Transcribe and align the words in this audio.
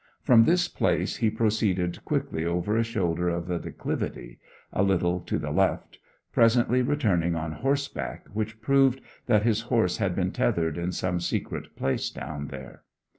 From 0.23 0.45
this 0.45 0.67
place 0.67 1.17
he 1.17 1.29
proceeded 1.29 2.03
quickly 2.05 2.43
over 2.43 2.75
a 2.75 2.81
shoulder 2.83 3.29
of 3.29 3.45
the 3.45 3.59
declivity, 3.59 4.39
a 4.73 4.81
little 4.81 5.19
to 5.19 5.37
the 5.37 5.51
left, 5.51 5.99
presently 6.33 6.81
returning 6.81 7.35
on 7.35 7.51
horseback, 7.51 8.25
which 8.33 8.59
proved 8.61 8.99
that 9.27 9.43
his 9.43 9.61
horse 9.69 9.97
had 9.97 10.15
been 10.15 10.31
tethered 10.31 10.75
in 10.75 10.91
some 10.91 11.19
secret 11.19 11.75
place 11.75 12.09
down 12.09 12.47
there. 12.47 12.81